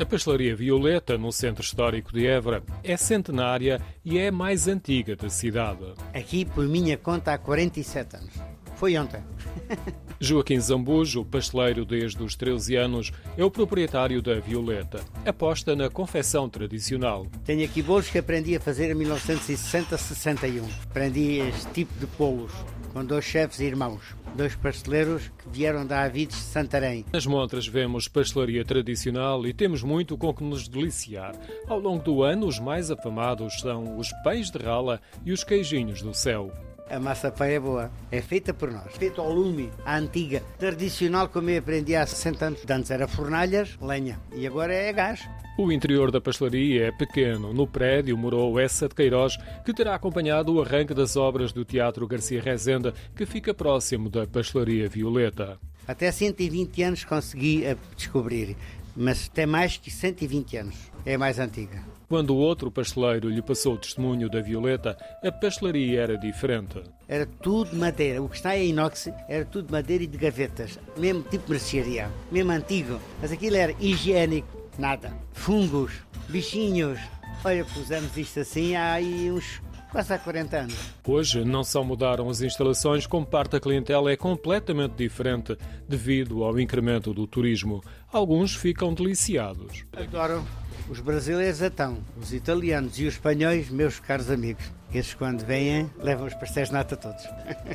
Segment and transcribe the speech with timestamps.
[0.00, 5.16] A pastelaria Violeta, no centro histórico de Évora, é centenária e é a mais antiga
[5.16, 5.92] da cidade.
[6.14, 8.34] Aqui, por minha conta, há 47 anos.
[8.78, 9.20] Foi ontem.
[10.20, 15.00] Joaquim Zambujo, pasteleiro desde os 13 anos, é o proprietário da Violeta.
[15.26, 17.26] Aposta na confecção tradicional.
[17.44, 20.62] Tenho aqui bolos que aprendi a fazer em 1960-61.
[20.84, 22.52] Aprendi este tipo de bolos
[22.92, 27.04] com dois chefes irmãos, dois pasteleiros que vieram da Avides de Santarém.
[27.12, 31.34] Nas montras vemos pastelaria tradicional e temos muito com que nos deliciar.
[31.66, 36.00] Ao longo do ano, os mais afamados são os pães de rala e os queijinhos
[36.00, 36.52] do céu.
[36.90, 41.28] A massa pão é boa, é feita por nós, feita ao lume, a antiga, tradicional
[41.28, 42.60] como eu aprendi há 60 anos.
[42.68, 45.28] Antes era fornalhas, lenha, e agora é gás.
[45.58, 47.52] O interior da pastelaria é pequeno.
[47.52, 52.06] No prédio morou Essa de Queiroz, que terá acompanhado o arranque das obras do Teatro
[52.06, 55.58] Garcia Rezenda, que fica próximo da pastelaria Violeta.
[55.88, 57.64] Até 120 anos consegui
[57.96, 58.54] descobrir,
[58.94, 60.76] mas tem mais que 120 anos.
[61.06, 61.82] É mais antiga.
[62.08, 66.82] Quando o outro pasteleiro lhe passou o testemunho da Violeta, a pastelaria era diferente.
[67.06, 68.22] Era tudo madeira.
[68.22, 70.78] O que está em inox era tudo madeira e de gavetas.
[70.96, 72.10] Mesmo tipo mercearia.
[72.30, 73.00] Mesmo antigo.
[73.20, 74.48] Mas aquilo era higiênico.
[74.78, 75.12] Nada.
[75.32, 75.92] Fungos,
[76.28, 76.98] bichinhos.
[77.44, 80.76] Olha, pusemos isto assim há aí uns quase há 40 anos.
[81.06, 85.56] Hoje não só mudaram as instalações, como parte da clientela é completamente diferente
[85.88, 87.82] devido ao incremento do turismo.
[88.12, 89.84] Alguns ficam deliciados.
[89.92, 90.44] Adoro
[90.88, 94.64] os brasileiros então, os italianos e os espanhóis, meus caros amigos.
[94.92, 97.22] Esses quando vêm levam os pastéis de nata todos.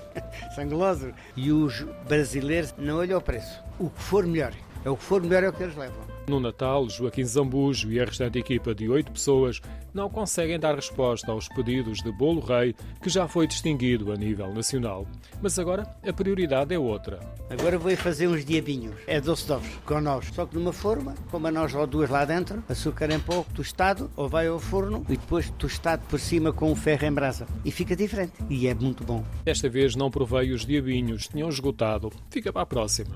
[0.56, 1.14] Sangulosos.
[1.36, 3.62] E os brasileiros não olham o preço.
[3.78, 4.52] O que for melhor.
[4.86, 6.14] É o que for melhor é o que eles levam.
[6.28, 9.62] No Natal, Joaquim Zambujo e a restante equipa de oito pessoas
[9.94, 14.54] não conseguem dar resposta aos pedidos de bolo rei que já foi distinguido a nível
[14.54, 15.06] nacional.
[15.42, 17.20] Mas agora a prioridade é outra.
[17.50, 18.96] Agora vou fazer uns diabinhos.
[19.06, 20.28] É doce de ovos, com nós.
[20.34, 24.10] Só que numa forma, com a nós ou duas lá dentro, açúcar em pouco, tostado,
[24.16, 27.46] ou vai ao forno e depois tostado por cima com o ferro em brasa.
[27.66, 28.34] E fica diferente.
[28.50, 29.24] E é muito bom.
[29.44, 32.12] Desta vez não provei os diabinhos, tinham esgotado.
[32.30, 33.16] Fica para a próxima.